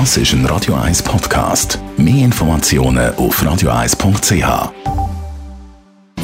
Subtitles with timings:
[0.00, 1.78] Das ist ein Radio 1 Podcast.
[1.96, 4.72] Mehr Informationen auf radio1.ch.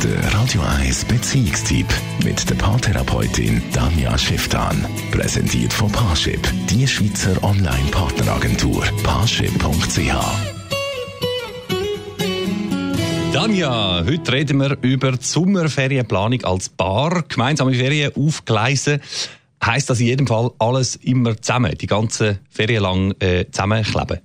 [0.02, 1.86] Der Radio 1 Beziehungstyp
[2.24, 4.84] mit der Paartherapeutin Danja Schifftan.
[5.12, 8.82] Präsentiert von Paarship, die Schweizer Online-Partneragentur.
[9.04, 10.14] Paarship.ch.
[13.32, 17.22] Danja, heute reden wir über die Sommerferienplanung als Paar.
[17.28, 19.00] Gemeinsame Ferien aufgleisen.
[19.64, 24.20] Heißt das in jedem Fall alles immer zusammen, die ganze Ferien lang äh, zusammenkleben?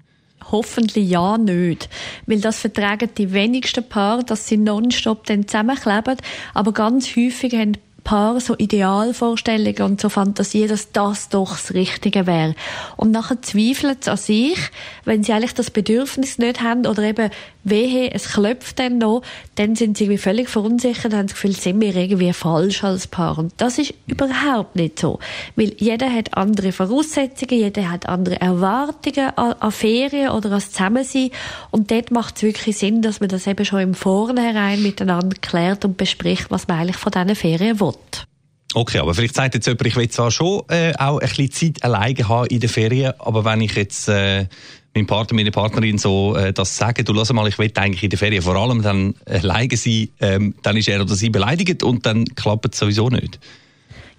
[0.51, 1.89] Hoffentlich ja nicht.
[2.25, 6.17] Weil das vertragen die wenigsten Paare, dass sie nonstop dann zusammenkleben.
[6.53, 12.27] Aber ganz häufig haben Paar so Idealvorstellungen und so Fantasien, dass das doch das Richtige
[12.27, 12.53] wäre.
[12.95, 14.59] Und nachher zweifeln sie an sich,
[15.05, 17.31] wenn sie eigentlich das Bedürfnis nicht haben oder eben
[17.65, 19.23] wehe, es klopft dann noch,
[19.55, 23.07] dann sind sie irgendwie völlig verunsichert und haben das Gefühl, sind wir irgendwie falsch als
[23.07, 23.39] Paar.
[23.39, 25.19] Und das ist überhaupt nicht so.
[25.55, 31.31] Weil jeder hat andere Voraussetzungen, jeder hat andere Erwartungen an, an Ferien oder an Zusammensein.
[31.71, 35.85] Und dort macht es wirklich Sinn, dass man das eben schon im Vornherein miteinander klärt
[35.85, 37.94] und bespricht, was man eigentlich von diesen Ferien will.
[38.73, 41.83] Okay, aber vielleicht sagt jetzt jemand, ich will zwar schon äh, auch ein bisschen Zeit
[41.83, 44.47] alleine haben in den Ferien, aber wenn ich jetzt äh,
[44.93, 48.09] meinem Partner, meiner Partnerin so äh, das sage, du lass mal, ich will eigentlich in
[48.09, 52.05] den Ferien vor allem dann alleine sein, ähm, dann ist er oder sie beleidigt und
[52.05, 53.39] dann klappt es sowieso nicht.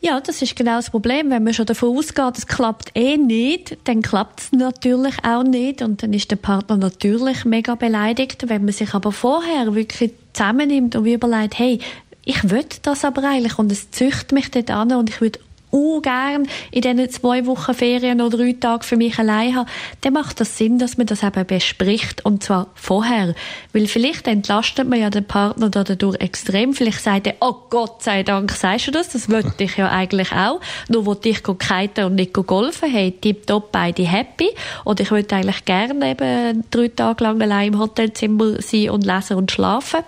[0.01, 1.31] Ja, das ist genau das Problem.
[1.31, 5.83] Wenn man schon davon ausgeht, es klappt eh nicht, dann klappt es natürlich auch nicht
[5.83, 8.49] und dann ist der Partner natürlich mega beleidigt.
[8.49, 11.81] Wenn man sich aber vorher wirklich zusammennimmt und überlegt, hey,
[12.27, 15.39] ich will das aber eigentlich und es züchtet mich dort an und ich würde
[15.77, 19.69] uh, gern in diesen zwei Wochen Ferien oder drei Tage für mich allein haben,
[20.01, 23.35] dann macht das Sinn, dass man das eben bespricht und zwar vorher.
[23.73, 26.73] Weil vielleicht entlastet man ja den Partner dadurch extrem.
[26.73, 30.33] Vielleicht sagt er, oh Gott sei Dank sagst du das, das wollte ich ja eigentlich
[30.33, 30.61] auch.
[30.89, 32.91] Nur wollte ich kiten und nicht golfen.
[32.91, 34.49] Hey, tipptopp, beide happy.
[34.85, 39.37] Oder ich würde eigentlich gerne eben drei Tage lang allein im Hotelzimmer sein und lesen
[39.37, 40.01] und schlafen.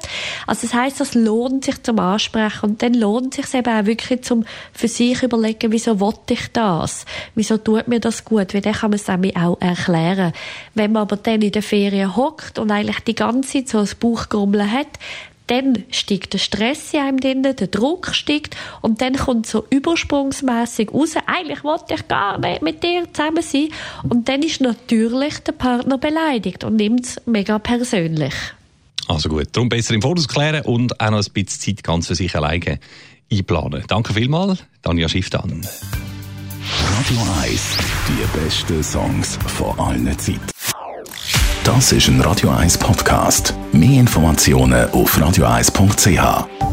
[0.47, 4.23] Also das heisst, das lohnt sich zum Ansprechen und dann lohnt sich eben auch wirklich
[4.23, 7.05] zum für sich überlegen, überlegen, wieso will ich das?
[7.35, 8.55] Wieso tut mir das gut?
[8.55, 10.33] Weil dann kann man es nämlich auch erklären.
[10.75, 13.89] Wenn man aber dann in der Ferien hockt und eigentlich die ganze Zeit so ein
[14.01, 14.89] Bauchgrummeln hat,
[15.49, 20.93] dann steigt der Stress in einem drin, der Druck steigt und dann kommt so übersprungsmäßig
[20.93, 23.69] raus, eigentlich wollte ich gar nicht mit dir zusammen sein
[24.07, 28.35] und dann ist natürlich der Partner beleidigt und nimmt es mega persönlich.
[29.07, 32.15] Also gut, darum besser im Voraus klären und auch noch ein bisschen Zeit ganz für
[32.15, 32.79] sich alleine
[33.33, 33.85] einplanen.
[33.89, 35.67] Danke vielmals, Danja Schifftan.
[36.99, 37.77] Radio 1,
[38.09, 40.41] die besten Songs von allen Zeiten.
[41.65, 43.55] Das ist ein Radio 1 Podcast.
[43.73, 46.68] Mehr Informationen auf radio1.ch.